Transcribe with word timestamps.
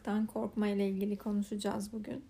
yapmaktan 0.00 0.26
korkma 0.26 0.68
ile 0.68 0.88
ilgili 0.88 1.16
konuşacağız 1.16 1.92
bugün. 1.92 2.24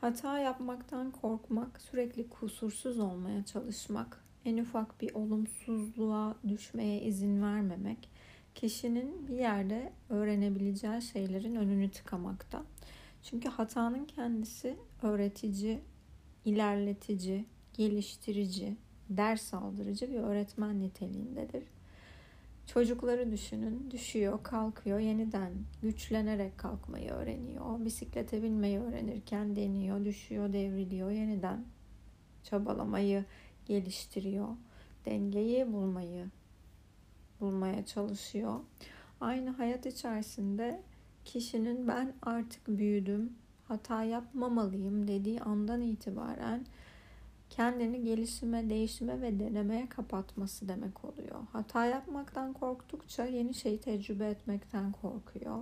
Hata 0.00 0.38
yapmaktan 0.38 1.10
korkmak, 1.10 1.80
sürekli 1.80 2.28
kusursuz 2.28 2.98
olmaya 2.98 3.44
çalışmak, 3.44 4.24
en 4.44 4.58
ufak 4.58 5.00
bir 5.00 5.14
olumsuzluğa 5.14 6.36
düşmeye 6.48 7.02
izin 7.02 7.42
vermemek, 7.42 8.08
kişinin 8.54 9.28
bir 9.28 9.34
yerde 9.34 9.92
öğrenebileceği 10.08 11.02
şeylerin 11.02 11.54
önünü 11.54 11.90
tıkamakta. 11.90 12.62
Çünkü 13.22 13.48
hatanın 13.48 14.04
kendisi 14.04 14.76
öğretici, 15.02 15.80
ilerletici, 16.44 17.44
geliştirici, 17.74 18.76
ders 19.10 19.54
aldırıcı 19.54 20.10
bir 20.10 20.18
öğretmen 20.18 20.80
niteliğindedir. 20.80 21.64
Çocukları 22.66 23.30
düşünün. 23.30 23.90
Düşüyor, 23.90 24.42
kalkıyor, 24.42 24.98
yeniden 24.98 25.52
güçlenerek 25.82 26.58
kalkmayı 26.58 27.10
öğreniyor. 27.10 27.84
Bisiklete 27.84 28.42
binmeyi 28.42 28.78
öğrenirken 28.78 29.56
deniyor, 29.56 30.04
düşüyor, 30.04 30.52
devriliyor, 30.52 31.10
yeniden 31.10 31.64
çabalamayı 32.42 33.24
geliştiriyor. 33.66 34.48
Dengeyi 35.04 35.72
bulmayı 35.72 36.26
bulmaya 37.40 37.86
çalışıyor. 37.86 38.60
Aynı 39.20 39.50
hayat 39.50 39.86
içerisinde 39.86 40.82
kişinin 41.24 41.88
ben 41.88 42.12
artık 42.22 42.68
büyüdüm, 42.68 43.32
hata 43.68 44.02
yapmamalıyım 44.02 45.08
dediği 45.08 45.40
andan 45.40 45.80
itibaren 45.80 46.66
kendini 47.52 48.04
gelişime, 48.04 48.70
değişime 48.70 49.20
ve 49.20 49.38
denemeye 49.38 49.88
kapatması 49.88 50.68
demek 50.68 51.04
oluyor. 51.04 51.46
Hata 51.52 51.86
yapmaktan 51.86 52.52
korktukça 52.52 53.24
yeni 53.24 53.54
şey 53.54 53.80
tecrübe 53.80 54.26
etmekten 54.26 54.92
korkuyor. 54.92 55.58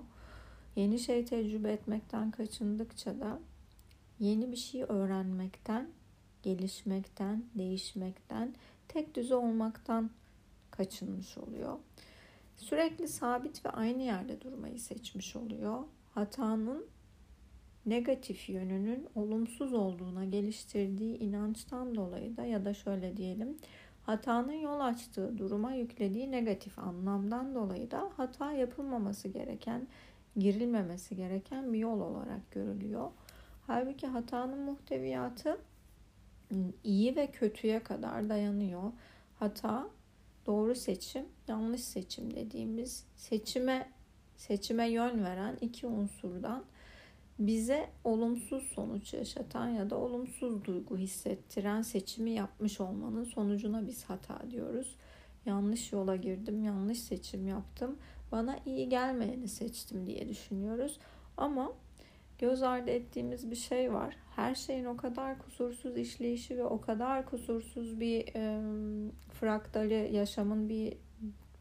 Yeni 0.76 0.98
şey 0.98 1.24
tecrübe 1.24 1.72
etmekten 1.72 2.30
kaçındıkça 2.30 3.20
da 3.20 3.40
yeni 4.18 4.52
bir 4.52 4.56
şey 4.56 4.82
öğrenmekten, 4.82 5.90
gelişmekten, 6.42 7.44
değişmekten, 7.54 8.54
tek 8.88 9.14
düze 9.14 9.34
olmaktan 9.34 10.10
kaçınmış 10.70 11.38
oluyor. 11.38 11.78
Sürekli 12.56 13.08
sabit 13.08 13.64
ve 13.64 13.70
aynı 13.70 14.02
yerde 14.02 14.40
durmayı 14.40 14.80
seçmiş 14.80 15.36
oluyor. 15.36 15.84
Hatanın 16.14 16.86
negatif 17.86 18.48
yönünün 18.48 19.06
olumsuz 19.14 19.74
olduğuna 19.74 20.24
geliştirdiği 20.24 21.18
inançtan 21.18 21.94
dolayı 21.94 22.36
da 22.36 22.44
ya 22.44 22.64
da 22.64 22.74
şöyle 22.74 23.16
diyelim 23.16 23.56
hatanın 24.02 24.52
yol 24.52 24.80
açtığı 24.80 25.38
duruma 25.38 25.72
yüklediği 25.72 26.30
negatif 26.30 26.78
anlamdan 26.78 27.54
dolayı 27.54 27.90
da 27.90 28.10
hata 28.16 28.52
yapılmaması 28.52 29.28
gereken, 29.28 29.88
girilmemesi 30.36 31.16
gereken 31.16 31.72
bir 31.72 31.78
yol 31.78 32.00
olarak 32.00 32.50
görülüyor. 32.50 33.10
Halbuki 33.66 34.06
hatanın 34.06 34.58
muhteviyatı 34.58 35.58
iyi 36.84 37.16
ve 37.16 37.26
kötüye 37.26 37.82
kadar 37.82 38.28
dayanıyor. 38.28 38.92
Hata 39.38 39.88
doğru 40.46 40.74
seçim, 40.74 41.24
yanlış 41.48 41.84
seçim 41.84 42.34
dediğimiz 42.34 43.04
seçime 43.16 43.88
seçime 44.36 44.90
yön 44.90 45.24
veren 45.24 45.56
iki 45.60 45.86
unsurdan 45.86 46.64
bize 47.40 47.90
olumsuz 48.04 48.62
sonuç 48.62 49.14
yaşatan 49.14 49.68
ya 49.68 49.90
da 49.90 49.96
olumsuz 49.96 50.64
duygu 50.64 50.98
hissettiren 50.98 51.82
seçimi 51.82 52.30
yapmış 52.30 52.80
olmanın 52.80 53.24
sonucuna 53.24 53.86
biz 53.86 54.04
hata 54.04 54.50
diyoruz. 54.50 54.96
Yanlış 55.46 55.92
yola 55.92 56.16
girdim, 56.16 56.64
yanlış 56.64 56.98
seçim 56.98 57.48
yaptım. 57.48 57.98
Bana 58.32 58.58
iyi 58.66 58.88
gelmeyeni 58.88 59.48
seçtim 59.48 60.06
diye 60.06 60.28
düşünüyoruz. 60.28 60.98
Ama 61.36 61.72
göz 62.38 62.62
ardı 62.62 62.90
ettiğimiz 62.90 63.50
bir 63.50 63.56
şey 63.56 63.92
var. 63.92 64.16
Her 64.36 64.54
şeyin 64.54 64.84
o 64.84 64.96
kadar 64.96 65.38
kusursuz 65.38 65.96
işleyişi 65.96 66.56
ve 66.56 66.64
o 66.64 66.80
kadar 66.80 67.26
kusursuz 67.26 68.00
bir 68.00 68.24
e, 68.34 68.60
fraktali 69.32 70.10
yaşamın 70.12 70.68
bir 70.68 70.96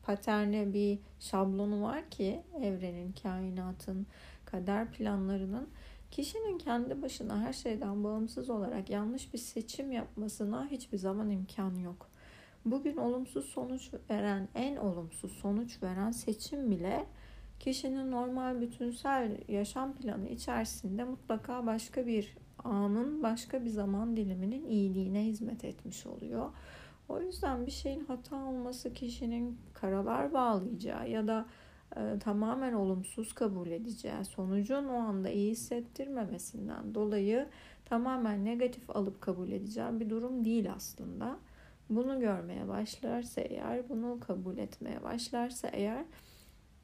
paterni, 0.04 0.74
bir 0.74 1.00
şablonu 1.20 1.82
var 1.82 2.10
ki 2.10 2.42
evrenin, 2.62 3.16
kainatın, 3.24 4.08
kader 4.52 4.92
planlarının 4.92 5.70
kişinin 6.12 6.58
kendi 6.58 7.02
başına 7.02 7.42
her 7.42 7.54
şeyden 7.54 8.04
bağımsız 8.04 8.50
olarak 8.50 8.90
yanlış 8.90 9.34
bir 9.34 9.38
seçim 9.38 9.92
yapmasına 9.92 10.68
hiçbir 10.72 10.98
zaman 10.98 11.30
imkan 11.30 11.76
yok. 11.76 12.10
Bugün 12.66 12.98
olumsuz 12.98 13.46
sonuç 13.46 13.92
veren, 14.10 14.48
en 14.56 14.76
olumsuz 14.76 15.32
sonuç 15.32 15.84
veren 15.84 16.12
seçim 16.12 16.72
bile 16.72 17.06
kişinin 17.60 18.12
normal 18.12 18.62
bütünsel 18.62 19.38
yaşam 19.48 19.94
planı 19.94 20.30
içerisinde 20.30 21.04
mutlaka 21.04 21.66
başka 21.66 22.08
bir 22.08 22.38
anın, 22.64 23.24
başka 23.24 23.66
bir 23.66 23.70
zaman 23.70 24.18
diliminin 24.18 24.66
iyiliğine 24.66 25.26
hizmet 25.26 25.66
etmiş 25.66 26.06
oluyor. 26.06 26.50
O 27.10 27.22
yüzden 27.22 27.66
bir 27.66 27.72
şeyin 27.72 28.06
hata 28.06 28.46
olması 28.46 28.94
kişinin 28.94 29.58
karalar 29.74 30.34
bağlayacağı 30.34 31.10
ya 31.10 31.28
da 31.28 31.46
e, 31.96 32.20
tamamen 32.20 32.74
olumsuz 32.74 33.34
kabul 33.34 33.68
edeceği, 33.68 34.26
sonucun 34.26 34.86
o 34.86 34.94
anda 34.94 35.30
iyi 35.30 35.52
hissettirmemesinden 35.52 36.96
dolayı 36.96 37.48
tamamen 37.86 38.46
negatif 38.46 38.90
alıp 38.90 39.22
kabul 39.22 39.52
edeceği 39.52 40.00
bir 40.00 40.10
durum 40.10 40.46
değil 40.46 40.72
aslında. 40.76 41.40
Bunu 41.90 42.20
görmeye 42.20 42.68
başlarsa 42.68 43.42
eğer, 43.42 43.90
bunu 43.90 44.20
kabul 44.20 44.58
etmeye 44.58 45.04
başlarsa 45.04 45.68
eğer 45.68 46.06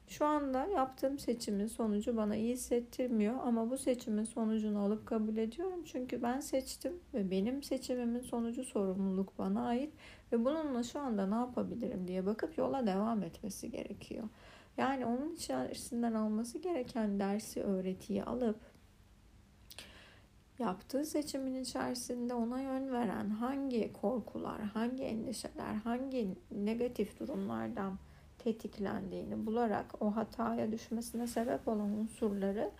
şu 0.08 0.26
anda 0.26 0.66
yaptığım 0.66 1.18
seçimin 1.18 1.66
sonucu 1.66 2.16
bana 2.16 2.36
iyi 2.36 2.52
hissettirmiyor 2.52 3.34
ama 3.44 3.70
bu 3.70 3.78
seçimin 3.78 4.24
sonucunu 4.24 4.78
alıp 4.78 5.06
kabul 5.06 5.36
ediyorum. 5.36 5.84
Çünkü 5.84 6.22
ben 6.22 6.40
seçtim 6.40 6.92
ve 7.14 7.30
benim 7.30 7.62
seçimimin 7.62 8.20
sonucu 8.20 8.64
sorumluluk 8.64 9.38
bana 9.38 9.66
ait 9.66 9.92
ve 10.32 10.44
bununla 10.44 10.82
şu 10.82 11.00
anda 11.00 11.26
ne 11.26 11.34
yapabilirim 11.34 12.08
diye 12.08 12.26
bakıp 12.26 12.58
yola 12.58 12.86
devam 12.86 13.22
etmesi 13.22 13.70
gerekiyor. 13.70 14.28
Yani 14.76 15.06
onun 15.06 15.34
içerisinden 15.34 16.12
alması 16.12 16.58
gereken 16.58 17.20
dersi, 17.20 17.62
öğretiyi 17.62 18.24
alıp 18.24 18.60
yaptığı 20.58 21.04
seçimin 21.04 21.54
içerisinde 21.54 22.34
ona 22.34 22.60
yön 22.60 22.92
veren 22.92 23.30
hangi 23.30 23.92
korkular, 23.92 24.60
hangi 24.60 25.02
endişeler, 25.02 25.74
hangi 25.74 26.28
negatif 26.50 27.20
durumlardan 27.20 27.98
tetiklendiğini 28.38 29.46
bularak 29.46 30.02
o 30.02 30.16
hataya 30.16 30.72
düşmesine 30.72 31.26
sebep 31.26 31.68
olan 31.68 31.90
unsurları 31.90 32.70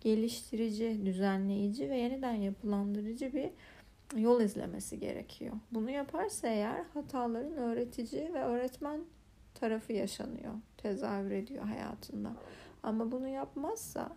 geliştirici, 0.00 1.00
düzenleyici 1.04 1.90
ve 1.90 1.96
yeniden 1.96 2.34
yapılandırıcı 2.34 3.32
bir 3.32 3.50
yol 4.20 4.40
izlemesi 4.40 5.00
gerekiyor. 5.00 5.54
Bunu 5.70 5.90
yaparsa 5.90 6.48
eğer 6.48 6.84
hataların 6.94 7.56
öğretici 7.56 8.34
ve 8.34 8.44
öğretmen 8.44 9.00
tarafı 9.54 9.92
yaşanıyor, 9.92 10.54
tezahür 10.76 11.30
ediyor 11.30 11.64
hayatında. 11.64 12.32
Ama 12.82 13.12
bunu 13.12 13.28
yapmazsa 13.28 14.16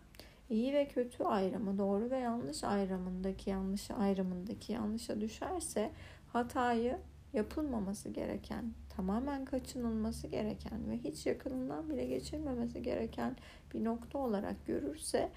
iyi 0.49 0.73
ve 0.73 0.87
kötü 0.87 1.23
ayrımı, 1.23 1.77
doğru 1.77 2.11
ve 2.11 2.17
yanlış 2.17 2.63
ayrımındaki 2.63 3.49
yanlış 3.49 3.91
ayrımındaki 3.91 4.73
yanlışa 4.73 5.21
düşerse 5.21 5.91
hatayı 6.33 6.97
yapılmaması 7.33 8.09
gereken, 8.09 8.73
tamamen 8.89 9.45
kaçınılması 9.45 10.27
gereken 10.27 10.89
ve 10.89 10.97
hiç 10.97 11.25
yakınından 11.25 11.89
bile 11.89 12.05
geçirmemesi 12.05 12.81
gereken 12.81 13.35
bir 13.73 13.83
nokta 13.83 14.19
olarak 14.19 14.65
görürse 14.65 15.31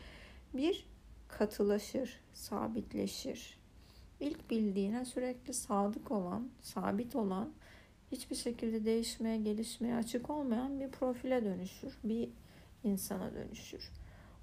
bir 0.55 0.87
katılaşır, 1.29 2.21
sabitleşir. 2.35 3.59
İlk 4.21 4.51
bildiğine 4.51 5.05
sürekli 5.05 5.55
sadık 5.55 6.11
olan, 6.11 6.49
sabit 6.61 7.17
olan 7.17 7.49
hiçbir 8.13 8.37
şekilde 8.37 8.85
değişmeye, 8.85 9.37
gelişmeye 9.37 9.95
açık 9.95 10.31
olmayan 10.31 10.81
bir 10.81 10.89
profile 10.89 11.45
dönüşür, 11.45 11.99
bir 12.05 12.29
insana 12.85 13.35
dönüşür. 13.35 13.91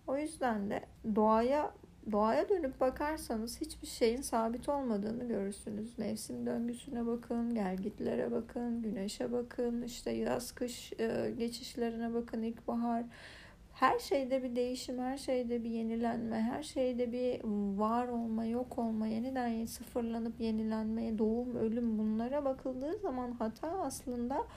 O 0.08 0.18
yüzden 0.18 0.69
de 0.69 0.86
doğaya 1.16 1.74
doğaya 2.12 2.50
dönüp 2.50 2.80
bakarsanız 2.80 3.62
hiçbir 3.62 3.88
şeyin 3.88 4.22
sabit 4.22 4.69
olmadığını 4.69 5.28
görürsünüz. 5.28 5.98
Mevsim 5.98 6.46
döngüsüne 6.46 7.06
bakın, 7.06 7.56
gelgitlere 7.56 8.31
bakın, 8.31 8.81
güneşe 8.81 9.31
bakın, 9.31 9.81
işte 9.81 10.12
yaz 10.12 10.52
kış 10.52 10.94
e, 11.00 11.34
geçişlerine 11.38 12.14
bakın, 12.14 12.42
ilkbahar. 12.42 13.04
Her 13.80 14.00
şeyde 14.00 14.44
bir 14.44 14.56
değişim, 14.56 15.00
her 15.00 15.18
şeyde 15.18 15.64
bir 15.64 15.70
yenilenme, 15.70 16.42
her 16.42 16.64
şeyde 16.64 17.12
bir 17.12 17.42
var 17.80 18.08
olma, 18.08 18.46
yok 18.46 18.78
olma, 18.78 19.08
yeniden 19.08 19.66
sıfırlanıp 19.66 20.42
yenilenmeye, 20.42 21.18
doğum, 21.18 21.56
ölüm 21.56 21.98
bunlara 21.98 22.46
bakıldığı 22.46 22.98
zaman 22.98 23.32
hata 23.32 23.68
aslında 23.68 24.48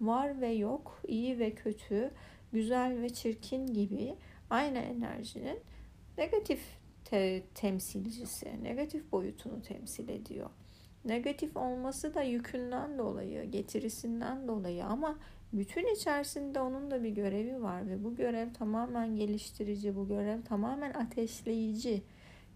var 0.00 0.40
ve 0.40 0.48
yok, 0.48 1.00
iyi 1.08 1.38
ve 1.38 1.54
kötü, 1.54 2.10
güzel 2.52 3.00
ve 3.02 3.08
çirkin 3.08 3.66
gibi 3.66 4.14
aynı 4.50 4.78
enerjinin 4.78 5.58
negatif 6.18 6.60
te- 7.04 7.42
temsilcisi, 7.54 8.64
negatif 8.64 9.12
boyutunu 9.12 9.62
temsil 9.62 10.08
ediyor. 10.08 10.50
Negatif 11.04 11.56
olması 11.56 12.14
da 12.14 12.22
yükünden 12.22 12.98
dolayı, 12.98 13.44
getirisinden 13.44 14.48
dolayı 14.48 14.84
ama 14.84 15.18
bütün 15.52 15.94
içerisinde 15.94 16.60
onun 16.60 16.90
da 16.90 17.02
bir 17.02 17.10
görevi 17.10 17.62
var 17.62 17.88
ve 17.88 18.04
bu 18.04 18.16
görev 18.16 18.52
tamamen 18.52 19.16
geliştirici, 19.16 19.96
bu 19.96 20.08
görev 20.08 20.42
tamamen 20.42 20.94
ateşleyici, 20.94 22.02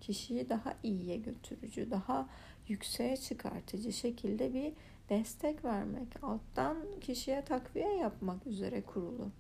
kişiyi 0.01 0.49
daha 0.49 0.75
iyiye 0.83 1.17
götürücü, 1.17 1.91
daha 1.91 2.29
yükseğe 2.69 3.17
çıkartıcı 3.17 3.93
şekilde 3.93 4.55
bir 4.55 4.73
destek 5.09 5.65
vermek, 5.65 6.25
alttan 6.25 6.77
kişiye 7.01 7.45
takviye 7.45 7.97
yapmak 7.97 8.47
üzere 8.47 8.83
kurulu 8.83 9.31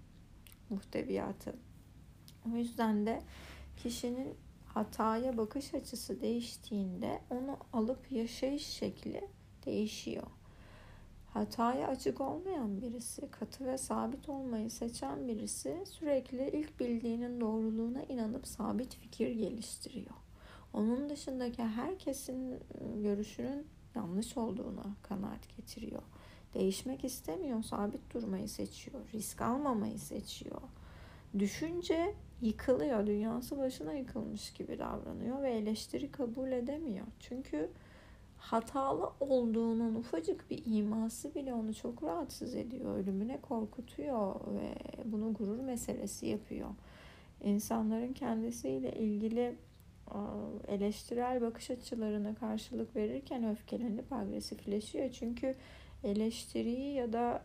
muhteviyatı. 0.71 1.55
O 2.53 2.57
yüzden 2.57 3.07
de 3.07 3.23
kişinin 3.77 4.35
hataya 4.67 5.37
bakış 5.37 5.75
açısı 5.75 6.21
değiştiğinde 6.21 7.21
onu 7.31 7.57
alıp 7.73 8.13
yaşayış 8.13 8.67
şekli 8.67 9.29
değişiyor. 9.67 10.27
Hataya 11.35 11.89
açık 11.89 12.21
olmayan 12.21 12.81
birisi, 12.81 13.31
katı 13.31 13.65
ve 13.67 13.79
sabit 13.79 14.29
olmayı 14.29 14.71
seçen 14.71 15.29
birisi 15.29 15.83
sürekli 15.87 16.51
ilk 16.51 16.81
bildiğinin 16.81 17.41
doğruluğuna 17.41 18.03
inanıp 18.03 18.47
sabit 18.47 18.95
fikir 18.95 19.31
geliştiriyor. 19.31 20.15
Onun 20.73 21.11
dışındaki 21.11 21.63
herkesin 21.63 22.61
görüşünün 23.03 23.67
yanlış 23.95 24.37
olduğuna 24.37 24.85
kanaat 25.03 25.57
getiriyor. 25.57 26.03
Değişmek 26.55 27.05
istemiyor, 27.05 27.63
sabit 27.63 28.15
durmayı 28.15 28.49
seçiyor, 28.49 29.01
risk 29.15 29.43
almamayı 29.43 29.99
seçiyor. 29.99 30.61
Düşünce 31.39 32.15
yıkılıyor, 32.43 33.07
dünyası 33.07 33.59
başına 33.59 33.93
yıkılmış 33.93 34.53
gibi 34.53 34.79
davranıyor 34.79 35.43
ve 35.43 35.51
eleştiri 35.51 36.11
kabul 36.11 36.53
edemiyor. 36.53 37.07
Çünkü 37.21 37.71
hatalı 38.43 39.11
olduğunun 39.21 39.95
ufacık 39.95 40.51
bir 40.51 40.63
iması 40.67 41.35
bile 41.35 41.55
onu 41.55 41.75
çok 41.75 42.03
rahatsız 42.03 42.55
ediyor. 42.55 42.97
Ölümüne 42.97 43.41
korkutuyor 43.41 44.35
ve 44.35 44.75
bunu 45.05 45.33
gurur 45.33 45.59
meselesi 45.59 46.27
yapıyor. 46.27 46.69
İnsanların 47.43 48.13
kendisiyle 48.13 48.93
ilgili 48.93 49.57
eleştirel 50.69 51.41
bakış 51.41 51.71
açılarına 51.71 52.35
karşılık 52.35 52.97
verirken 52.97 53.51
öfkelenip 53.51 54.13
agresifleşiyor. 54.13 55.11
Çünkü 55.11 55.55
eleştiriyi 56.05 56.95
ya 56.95 57.13
da 57.13 57.43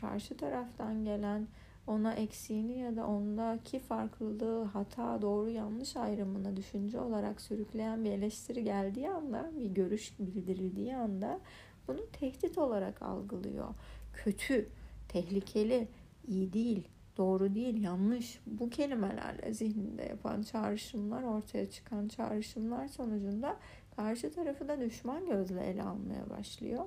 karşı 0.00 0.36
taraftan 0.36 1.04
gelen 1.04 1.46
ona 1.86 2.14
eksiğini 2.14 2.78
ya 2.78 2.96
da 2.96 3.06
ondaki 3.06 3.78
farklılığı, 3.78 4.64
hata, 4.64 5.22
doğru, 5.22 5.50
yanlış 5.50 5.96
ayrımını 5.96 6.56
düşünce 6.56 7.00
olarak 7.00 7.40
sürükleyen 7.40 8.04
bir 8.04 8.10
eleştiri 8.10 8.64
geldiği 8.64 9.10
anda, 9.10 9.50
bir 9.58 9.66
görüş 9.66 10.18
bildirildiği 10.18 10.96
anda 10.96 11.40
bunu 11.88 12.10
tehdit 12.12 12.58
olarak 12.58 13.02
algılıyor. 13.02 13.68
Kötü, 14.12 14.68
tehlikeli, 15.08 15.88
iyi 16.28 16.52
değil, 16.52 16.88
doğru 17.16 17.54
değil, 17.54 17.82
yanlış 17.82 18.40
bu 18.46 18.70
kelimelerle 18.70 19.54
zihninde 19.54 20.02
yapan 20.02 20.42
çağrışımlar, 20.42 21.22
ortaya 21.22 21.70
çıkan 21.70 22.08
çağrışımlar 22.08 22.88
sonucunda 22.88 23.56
karşı 23.96 24.32
tarafı 24.32 24.68
da 24.68 24.80
düşman 24.80 25.26
gözle 25.26 25.64
ele 25.64 25.82
almaya 25.82 26.30
başlıyor. 26.30 26.84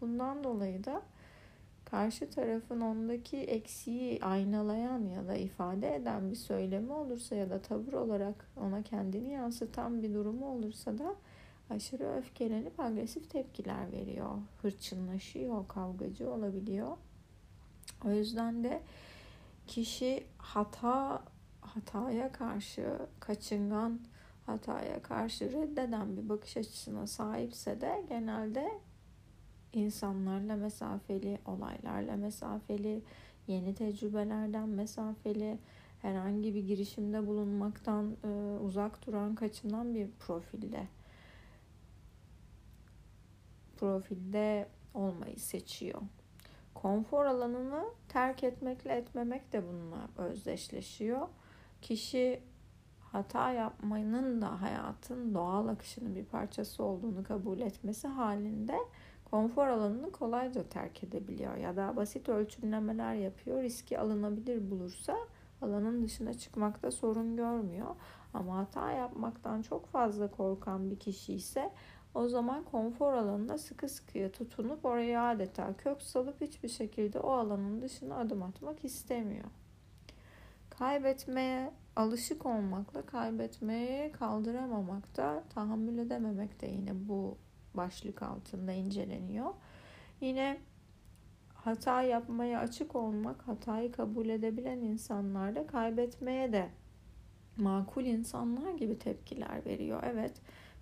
Bundan 0.00 0.44
dolayı 0.44 0.84
da 0.84 1.02
karşı 1.90 2.30
tarafın 2.30 2.80
ondaki 2.80 3.36
eksiği 3.36 4.24
aynalayan 4.24 5.06
ya 5.06 5.28
da 5.28 5.34
ifade 5.34 5.94
eden 5.94 6.30
bir 6.30 6.36
söylemi 6.36 6.92
olursa 6.92 7.34
ya 7.34 7.50
da 7.50 7.62
tavır 7.62 7.92
olarak 7.92 8.50
ona 8.56 8.82
kendini 8.82 9.32
yansıtan 9.32 10.02
bir 10.02 10.14
durumu 10.14 10.46
olursa 10.46 10.98
da 10.98 11.14
aşırı 11.70 12.16
öfkelenip 12.16 12.80
agresif 12.80 13.30
tepkiler 13.30 13.92
veriyor. 13.92 14.30
Hırçınlaşıyor, 14.62 15.68
kavgacı 15.68 16.30
olabiliyor. 16.30 16.96
O 18.04 18.10
yüzden 18.10 18.64
de 18.64 18.82
kişi 19.66 20.24
hata 20.38 21.22
hataya 21.60 22.32
karşı 22.32 22.98
kaçıngan, 23.20 24.00
hataya 24.46 25.02
karşı 25.02 25.52
reddeden 25.52 26.16
bir 26.16 26.28
bakış 26.28 26.56
açısına 26.56 27.06
sahipse 27.06 27.80
de 27.80 28.04
genelde 28.08 28.70
insanlarla 29.78 30.56
mesafeli, 30.56 31.38
olaylarla 31.46 32.16
mesafeli, 32.16 33.02
yeni 33.46 33.74
tecrübelerden 33.74 34.68
mesafeli, 34.68 35.58
herhangi 36.02 36.54
bir 36.54 36.66
girişimde 36.66 37.26
bulunmaktan 37.26 38.16
e, 38.24 38.28
uzak 38.58 39.06
duran, 39.06 39.34
kaçınan 39.34 39.94
bir 39.94 40.10
profilde 40.10 40.86
profilde 43.76 44.68
olmayı 44.94 45.36
seçiyor. 45.36 46.02
Konfor 46.74 47.24
alanını 47.24 47.84
terk 48.08 48.44
etmekle 48.44 48.92
etmemek 48.92 49.52
de 49.52 49.68
bununla 49.68 50.08
özdeşleşiyor. 50.16 51.28
Kişi 51.82 52.42
hata 53.00 53.52
yapmanın 53.52 54.42
da 54.42 54.62
hayatın 54.62 55.34
doğal 55.34 55.68
akışının 55.68 56.14
bir 56.14 56.24
parçası 56.24 56.84
olduğunu 56.84 57.24
kabul 57.24 57.60
etmesi 57.60 58.08
halinde 58.08 58.78
konfor 59.30 59.66
alanını 59.66 60.12
kolayca 60.12 60.68
terk 60.68 61.04
edebiliyor 61.04 61.56
ya 61.56 61.76
da 61.76 61.96
basit 61.96 62.28
ölçümlemeler 62.28 63.14
yapıyor. 63.14 63.62
Riski 63.62 63.98
alınabilir 63.98 64.70
bulursa 64.70 65.16
alanın 65.62 66.02
dışına 66.02 66.34
çıkmakta 66.34 66.90
sorun 66.90 67.36
görmüyor. 67.36 67.94
Ama 68.34 68.56
hata 68.56 68.92
yapmaktan 68.92 69.62
çok 69.62 69.86
fazla 69.86 70.30
korkan 70.30 70.90
bir 70.90 70.98
kişi 70.98 71.34
ise 71.34 71.72
o 72.14 72.28
zaman 72.28 72.64
konfor 72.64 73.12
alanına 73.12 73.58
sıkı 73.58 73.88
sıkıya 73.88 74.32
tutunup 74.32 74.84
oraya 74.84 75.30
adeta 75.30 75.76
kök 75.76 76.02
salıp 76.02 76.40
hiçbir 76.40 76.68
şekilde 76.68 77.20
o 77.20 77.30
alanın 77.30 77.82
dışına 77.82 78.16
adım 78.16 78.42
atmak 78.42 78.84
istemiyor. 78.84 79.44
Kaybetmeye 80.70 81.70
alışık 81.96 82.46
olmakla 82.46 83.02
kaybetmeye 83.02 84.12
kaldıramamak 84.12 85.16
da 85.16 85.44
tahammül 85.54 85.98
edememek 85.98 86.60
de 86.60 86.66
yine 86.66 87.08
bu 87.08 87.36
başlık 87.74 88.22
altında 88.22 88.72
inceleniyor. 88.72 89.50
Yine 90.20 90.58
hata 91.54 92.02
yapmaya 92.02 92.60
açık 92.60 92.96
olmak, 92.96 93.48
hatayı 93.48 93.92
kabul 93.92 94.28
edebilen 94.28 94.78
insanlarda 94.78 95.66
kaybetmeye 95.66 96.52
de 96.52 96.68
makul 97.56 98.04
insanlar 98.04 98.74
gibi 98.74 98.98
tepkiler 98.98 99.66
veriyor. 99.66 100.02
Evet, 100.06 100.32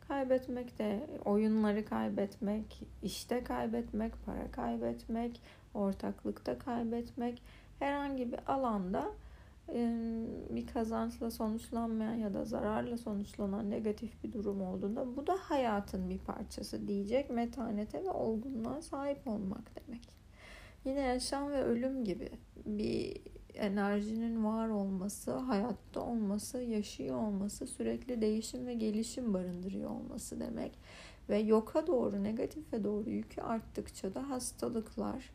kaybetmek 0.08 0.78
de 0.78 1.06
oyunları 1.24 1.84
kaybetmek, 1.84 2.82
işte 3.02 3.44
kaybetmek, 3.44 4.12
para 4.26 4.50
kaybetmek, 4.50 5.40
ortaklıkta 5.74 6.58
kaybetmek, 6.58 7.42
herhangi 7.78 8.32
bir 8.32 8.52
alanda 8.52 9.12
bir 10.50 10.66
kazançla 10.66 11.30
sonuçlanmayan 11.30 12.14
ya 12.14 12.34
da 12.34 12.44
zararla 12.44 12.96
sonuçlanan 12.96 13.70
negatif 13.70 14.24
bir 14.24 14.32
durum 14.32 14.62
olduğunda 14.62 15.16
bu 15.16 15.26
da 15.26 15.36
hayatın 15.40 16.10
bir 16.10 16.18
parçası 16.18 16.88
diyecek 16.88 17.30
metanete 17.30 18.04
ve 18.04 18.10
olgunluğa 18.10 18.82
sahip 18.82 19.26
olmak 19.26 19.70
demek. 19.76 20.08
Yine 20.84 21.00
yaşam 21.00 21.50
ve 21.50 21.62
ölüm 21.62 22.04
gibi 22.04 22.30
bir 22.66 23.20
enerjinin 23.54 24.44
var 24.44 24.68
olması, 24.68 25.32
hayatta 25.32 26.00
olması, 26.00 26.62
yaşıyor 26.62 27.16
olması, 27.16 27.66
sürekli 27.66 28.20
değişim 28.22 28.66
ve 28.66 28.74
gelişim 28.74 29.34
barındırıyor 29.34 29.90
olması 29.90 30.40
demek. 30.40 30.78
Ve 31.28 31.38
yoka 31.38 31.86
doğru, 31.86 32.22
negatife 32.22 32.84
doğru 32.84 33.10
yükü 33.10 33.40
arttıkça 33.40 34.14
da 34.14 34.30
hastalıklar, 34.30 35.30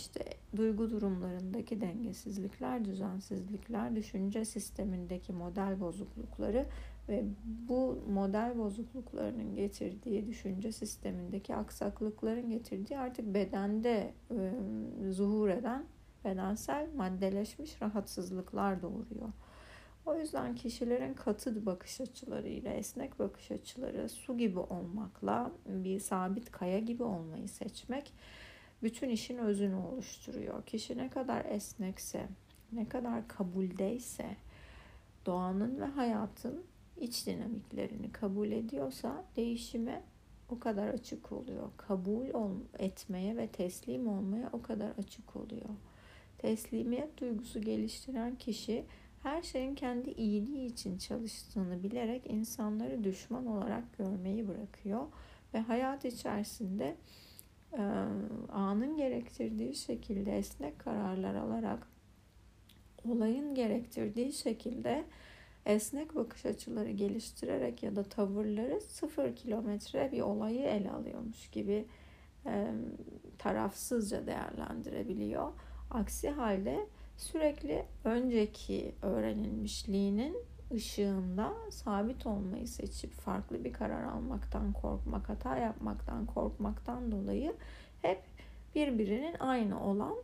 işte 0.00 0.24
duygu 0.56 0.90
durumlarındaki 0.90 1.80
dengesizlikler, 1.80 2.84
düzensizlikler, 2.84 3.96
düşünce 3.96 4.44
sistemindeki 4.44 5.32
model 5.32 5.80
bozuklukları 5.80 6.66
ve 7.08 7.24
bu 7.68 7.98
model 8.08 8.58
bozukluklarının 8.58 9.54
getirdiği 9.54 10.26
düşünce 10.26 10.72
sistemindeki 10.72 11.54
aksaklıkların 11.54 12.50
getirdiği 12.50 12.98
artık 12.98 13.34
bedende 13.34 14.12
e, 14.30 14.52
zuhur 15.10 15.48
eden 15.48 15.84
bedensel 16.24 16.88
maddeleşmiş 16.96 17.82
rahatsızlıklar 17.82 18.82
doğuruyor. 18.82 19.28
O 20.06 20.16
yüzden 20.16 20.54
kişilerin 20.54 21.14
katı 21.14 21.66
bakış 21.66 22.00
açılarıyla, 22.00 22.72
esnek 22.72 23.18
bakış 23.18 23.50
açıları 23.50 24.08
su 24.08 24.38
gibi 24.38 24.58
olmakla 24.58 25.52
bir 25.66 26.00
sabit 26.00 26.50
kaya 26.50 26.78
gibi 26.78 27.02
olmayı 27.02 27.48
seçmek 27.48 28.12
bütün 28.82 29.08
işin 29.08 29.38
özünü 29.38 29.74
oluşturuyor. 29.74 30.64
Kişi 30.66 30.98
ne 30.98 31.10
kadar 31.10 31.44
esnekse, 31.44 32.28
ne 32.72 32.88
kadar 32.88 33.28
kabuldeyse, 33.28 34.36
doğanın 35.26 35.80
ve 35.80 35.84
hayatın 35.84 36.64
iç 37.00 37.26
dinamiklerini 37.26 38.12
kabul 38.12 38.50
ediyorsa 38.52 39.24
değişime 39.36 40.02
o 40.48 40.58
kadar 40.58 40.88
açık 40.88 41.32
oluyor. 41.32 41.70
Kabul 41.76 42.26
etmeye 42.78 43.36
ve 43.36 43.46
teslim 43.46 44.08
olmaya 44.08 44.50
o 44.52 44.62
kadar 44.62 44.90
açık 44.90 45.36
oluyor. 45.36 45.68
Teslimiyet 46.38 47.20
duygusu 47.20 47.60
geliştiren 47.60 48.36
kişi 48.36 48.84
her 49.22 49.42
şeyin 49.42 49.74
kendi 49.74 50.10
iyiliği 50.10 50.66
için 50.66 50.98
çalıştığını 50.98 51.82
bilerek 51.82 52.22
insanları 52.26 53.04
düşman 53.04 53.46
olarak 53.46 53.98
görmeyi 53.98 54.48
bırakıyor 54.48 55.06
ve 55.54 55.58
hayat 55.58 56.04
içerisinde 56.04 56.96
anın 58.52 58.96
gerektirdiği 58.96 59.74
şekilde 59.74 60.38
esnek 60.38 60.78
kararlar 60.78 61.34
alarak 61.34 61.86
olayın 63.04 63.54
gerektirdiği 63.54 64.32
şekilde 64.32 65.04
esnek 65.66 66.14
bakış 66.14 66.46
açıları 66.46 66.90
geliştirerek 66.90 67.82
ya 67.82 67.96
da 67.96 68.02
tavırları 68.02 68.80
sıfır 68.80 69.36
kilometre 69.36 70.12
bir 70.12 70.20
olayı 70.20 70.60
ele 70.60 70.90
alıyormuş 70.90 71.50
gibi 71.50 71.86
e, 72.46 72.66
tarafsızca 73.38 74.26
değerlendirebiliyor. 74.26 75.52
Aksi 75.90 76.30
halde 76.30 76.86
sürekli 77.16 77.84
önceki 78.04 78.94
öğrenilmişliğinin 79.02 80.36
ışığında 80.74 81.52
sabit 81.70 82.26
olmayı 82.26 82.68
seçip 82.68 83.12
farklı 83.12 83.64
bir 83.64 83.72
karar 83.72 84.04
almaktan 84.04 84.72
korkmak, 84.72 85.28
hata 85.28 85.56
yapmaktan 85.56 86.26
korkmaktan 86.26 87.12
dolayı 87.12 87.54
hep 88.02 88.22
birbirinin 88.74 89.34
aynı 89.38 89.84
olan 89.84 90.14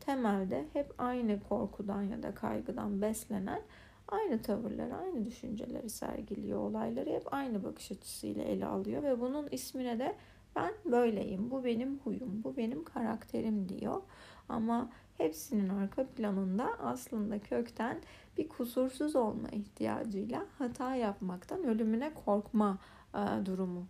temelde 0.00 0.64
hep 0.72 0.94
aynı 0.98 1.40
korkudan 1.40 2.02
ya 2.02 2.22
da 2.22 2.34
kaygıdan 2.34 3.02
beslenen 3.02 3.62
aynı 4.08 4.42
tavırları, 4.42 4.96
aynı 4.96 5.24
düşünceleri 5.24 5.90
sergiliyor. 5.90 6.58
Olayları 6.58 7.10
hep 7.10 7.34
aynı 7.34 7.64
bakış 7.64 7.92
açısıyla 7.92 8.44
ele 8.44 8.66
alıyor 8.66 9.02
ve 9.02 9.20
bunun 9.20 9.48
ismine 9.50 9.98
de 9.98 10.16
ben 10.56 10.72
böyleyim, 10.84 11.50
bu 11.50 11.64
benim 11.64 11.98
huyum, 11.98 12.44
bu 12.44 12.56
benim 12.56 12.84
karakterim 12.84 13.68
diyor. 13.68 14.02
Ama 14.48 14.90
hepsinin 15.18 15.68
arka 15.68 16.06
planında 16.06 16.78
aslında 16.78 17.38
kökten 17.38 18.00
bir 18.38 18.48
kusursuz 18.48 19.16
olma 19.16 19.48
ihtiyacıyla 19.48 20.46
hata 20.58 20.94
yapmaktan 20.94 21.64
ölümüne 21.64 22.14
korkma 22.14 22.78
e, 23.14 23.46
durumu 23.46 23.86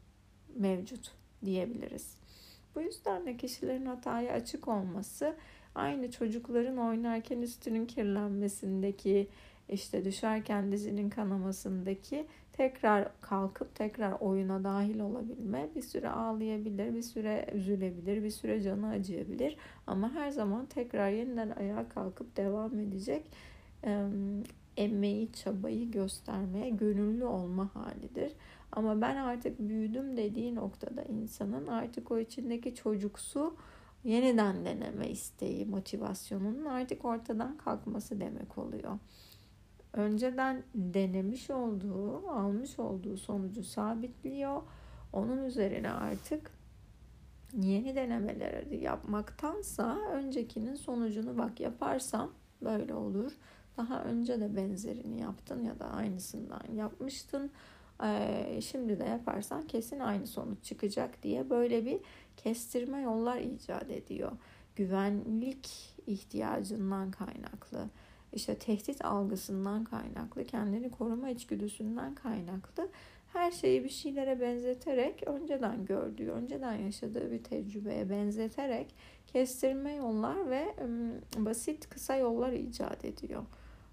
mevcut 0.54 1.12
diyebiliriz. 1.44 2.16
Bu 2.74 2.80
yüzden 2.80 3.26
de 3.26 3.36
kişilerin 3.36 3.86
hataya 3.86 4.32
açık 4.32 4.68
olması 4.68 5.36
aynı 5.74 6.10
çocukların 6.10 6.76
oynarken 6.76 7.42
üstünün 7.42 7.86
kirlenmesindeki 7.86 9.28
işte 9.68 10.04
düşerken 10.04 10.72
dizinin 10.72 11.10
kanamasındaki 11.10 12.26
tekrar 12.52 13.08
kalkıp 13.20 13.74
tekrar 13.74 14.12
oyuna 14.12 14.64
dahil 14.64 15.00
olabilme 15.00 15.68
bir 15.74 15.82
süre 15.82 16.10
ağlayabilir, 16.10 16.94
bir 16.94 17.02
süre 17.02 17.46
üzülebilir, 17.54 18.24
bir 18.24 18.30
süre 18.30 18.62
canı 18.62 18.88
acıyabilir 18.88 19.56
ama 19.86 20.12
her 20.12 20.30
zaman 20.30 20.66
tekrar 20.66 21.10
yeniden 21.10 21.50
ayağa 21.50 21.88
kalkıp 21.88 22.36
devam 22.36 22.78
edecek 22.78 23.24
emeği, 24.76 25.32
çabayı 25.32 25.90
göstermeye 25.90 26.70
gönüllü 26.70 27.24
olma 27.24 27.74
halidir. 27.74 28.32
Ama 28.72 29.00
ben 29.00 29.16
artık 29.16 29.58
büyüdüm 29.58 30.16
dediği 30.16 30.54
noktada 30.54 31.02
insanın 31.02 31.66
artık 31.66 32.10
o 32.10 32.18
içindeki 32.18 32.74
çocuksu 32.74 33.56
yeniden 34.04 34.64
deneme 34.64 35.08
isteği, 35.10 35.66
motivasyonunun 35.66 36.64
artık 36.64 37.04
ortadan 37.04 37.56
kalkması 37.56 38.20
demek 38.20 38.58
oluyor. 38.58 38.98
Önceden 39.92 40.62
denemiş 40.74 41.50
olduğu, 41.50 42.30
almış 42.30 42.78
olduğu 42.78 43.16
sonucu 43.16 43.64
sabitliyor. 43.64 44.62
Onun 45.12 45.44
üzerine 45.44 45.90
artık 45.90 46.50
yeni 47.52 47.96
denemeleri 47.96 48.84
yapmaktansa 48.84 49.98
öncekinin 50.12 50.74
sonucunu 50.74 51.38
bak 51.38 51.60
yaparsam 51.60 52.32
böyle 52.62 52.94
olur. 52.94 53.32
Daha 53.76 54.04
önce 54.04 54.40
de 54.40 54.56
benzerini 54.56 55.20
yaptın 55.20 55.64
ya 55.64 55.78
da 55.78 55.90
aynısından 55.90 56.62
yapmıştın. 56.74 57.50
Ee, 58.02 58.60
şimdi 58.62 59.00
de 59.00 59.04
yaparsan 59.04 59.66
kesin 59.66 59.98
aynı 60.00 60.26
sonuç 60.26 60.64
çıkacak 60.64 61.22
diye 61.22 61.50
böyle 61.50 61.84
bir 61.84 62.00
kestirme 62.36 63.00
yollar 63.00 63.36
icat 63.36 63.90
ediyor. 63.90 64.32
Güvenlik 64.76 65.94
ihtiyacından 66.06 67.10
kaynaklı, 67.10 67.90
işte 68.36 68.54
tehdit 68.54 69.04
algısından 69.04 69.84
kaynaklı, 69.84 70.44
kendini 70.44 70.90
koruma 70.90 71.30
içgüdüsünden 71.30 72.14
kaynaklı 72.14 72.88
her 73.32 73.50
şeyi 73.50 73.84
bir 73.84 73.88
şeylere 73.88 74.40
benzeterek 74.40 75.22
önceden 75.26 75.84
gördüğü, 75.84 76.30
önceden 76.30 76.74
yaşadığı 76.74 77.30
bir 77.30 77.44
tecrübeye 77.44 78.10
benzeterek 78.10 78.94
kestirme 79.26 79.94
yollar 79.94 80.50
ve 80.50 80.74
basit 81.36 81.88
kısa 81.88 82.16
yollar 82.16 82.52
icat 82.52 83.04
ediyor 83.04 83.42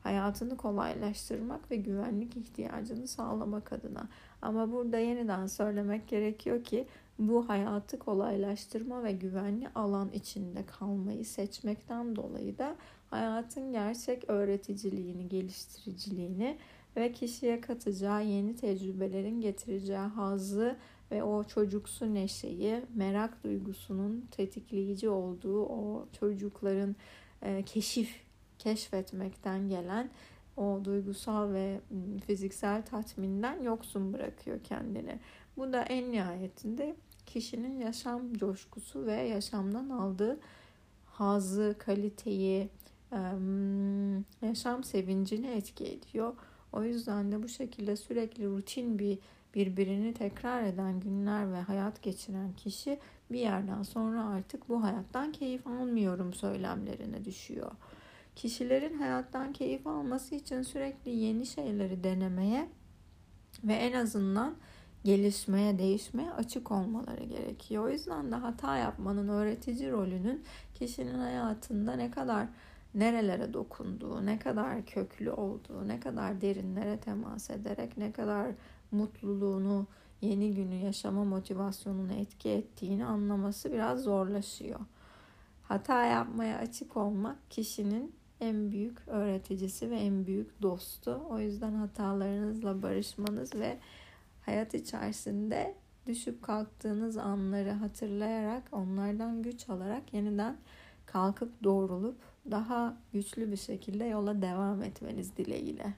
hayatını 0.04 0.58
kolaylaştırmak 0.58 1.72
ve 1.72 1.76
güvenlik 1.76 2.38
ihtiyacını 2.38 3.08
sağlamak 3.08 3.74
adına. 3.74 4.08
Ama 4.42 4.72
burada 4.72 4.98
yeniden 4.98 5.48
söylemek 5.48 6.08
gerekiyor 6.08 6.64
ki 6.64 6.88
bu 7.20 7.50
hayatı 7.50 8.00
kolaylaştırma 8.00 9.04
ve 9.04 9.12
güvenli 9.12 9.68
alan 9.76 10.10
içinde 10.14 10.66
kalmayı 10.66 11.26
seçmekten 11.26 12.16
dolayı 12.16 12.58
da 12.58 12.76
hayatın 13.14 13.72
gerçek 13.72 14.30
öğreticiliğini, 14.30 15.30
geliştiriciliğini 15.30 16.58
ve 16.96 17.12
kişiye 17.12 17.62
katacağı 17.62 18.26
yeni 18.26 18.56
tecrübelerin 18.56 19.42
getireceği 19.42 19.98
hazzı 19.98 20.78
ve 21.12 21.24
o 21.24 21.44
çocuksu 21.44 22.14
neşeyi, 22.14 22.82
merak 22.96 23.44
duygusunun 23.44 24.28
tetikleyici 24.32 25.10
olduğu 25.10 25.66
o 25.66 26.08
çocukların 26.20 26.96
e, 27.42 27.64
keşif 27.64 28.24
keşfetmekten 28.60 29.70
gelen 29.70 30.10
o 30.58 30.82
duygusal 30.84 31.54
ve 31.54 31.80
fiziksel 32.28 32.86
tatminden 32.86 33.64
yoksun 33.64 34.14
bırakıyor 34.14 34.64
kendini. 34.64 35.20
Bu 35.58 35.74
da 35.74 35.84
en 35.84 36.12
nihayetinde 36.12 36.96
kişinin 37.26 37.80
yaşam 37.80 38.34
coşkusu 38.34 39.06
ve 39.06 39.16
yaşamdan 39.16 39.90
aldığı 39.90 40.40
hazı, 41.06 41.76
kaliteyi, 41.80 42.70
yaşam 44.42 44.84
sevincini 44.84 45.48
etki 45.48 45.86
ediyor. 45.86 46.34
O 46.72 46.84
yüzden 46.84 47.32
de 47.32 47.44
bu 47.44 47.48
şekilde 47.48 47.96
sürekli 47.96 48.46
rutin 48.46 49.00
bir 49.00 49.20
birbirini 49.56 50.14
tekrar 50.14 50.64
eden 50.64 51.00
günler 51.00 51.54
ve 51.54 51.62
hayat 51.62 52.02
geçiren 52.02 52.54
kişi 52.54 53.00
bir 53.32 53.40
yerden 53.40 53.84
sonra 53.84 54.26
artık 54.26 54.70
bu 54.70 54.84
hayattan 54.84 55.32
keyif 55.32 55.68
almıyorum 55.68 56.34
söylemlerine 56.34 57.26
düşüyor. 57.26 57.72
Kişilerin 58.36 58.98
hayattan 58.98 59.54
keyif 59.54 59.88
alması 59.88 60.36
için 60.36 60.62
sürekli 60.62 61.12
yeni 61.12 61.46
şeyleri 61.46 62.04
denemeye 62.04 62.70
ve 63.64 63.74
en 63.74 63.94
azından 63.94 64.56
gelişmeye, 65.04 65.80
değişmeye 65.80 66.32
açık 66.32 66.72
olmaları 66.72 67.24
gerekiyor. 67.24 67.84
O 67.84 67.90
yüzden 67.90 68.32
de 68.32 68.36
hata 68.36 68.78
yapmanın 68.78 69.28
öğretici 69.28 69.92
rolünün 69.92 70.44
kişinin 70.74 71.20
hayatında 71.20 71.94
ne 71.94 72.12
kadar 72.12 72.48
nerelere 72.96 73.54
dokunduğu, 73.54 74.26
ne 74.26 74.40
kadar 74.40 74.86
köklü 74.86 75.32
olduğu, 75.32 75.88
ne 75.88 76.00
kadar 76.00 76.42
derinlere 76.42 76.98
temas 76.98 77.50
ederek 77.50 77.98
ne 77.98 78.12
kadar 78.12 78.52
mutluluğunu, 78.92 79.88
yeni 80.22 80.56
günü 80.56 80.76
yaşama 80.76 81.24
motivasyonunu 81.24 82.14
etki 82.14 82.50
ettiğini 82.50 83.06
anlaması 83.06 83.74
biraz 83.74 84.04
zorlaşıyor. 84.04 84.80
Hata 85.64 86.06
yapmaya 86.06 86.58
açık 86.58 86.98
olmak 86.98 87.52
kişinin 87.52 88.16
en 88.42 88.72
büyük 88.72 89.08
öğreticisi 89.08 89.90
ve 89.90 89.96
en 89.96 90.26
büyük 90.26 90.62
dostu. 90.62 91.22
O 91.30 91.40
yüzden 91.40 91.74
hatalarınızla 91.74 92.82
barışmanız 92.82 93.56
ve 93.56 93.78
hayat 94.42 94.74
içerisinde 94.74 95.76
düşüp 96.08 96.42
kalktığınız 96.42 97.18
anları 97.18 97.72
hatırlayarak 97.72 98.64
onlardan 98.72 99.44
güç 99.44 99.70
alarak 99.70 100.14
yeniden 100.14 100.58
kalkıp 101.06 101.64
doğrulup 101.64 102.18
daha 102.52 102.98
güçlü 103.14 103.52
bir 103.52 103.58
şekilde 103.58 104.06
yola 104.06 104.42
devam 104.42 104.84
etmeniz 104.84 105.38
dileğiyle. 105.38 105.94